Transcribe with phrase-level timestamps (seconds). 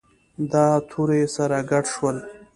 [0.51, 2.17] دا توري سره ګډ شول.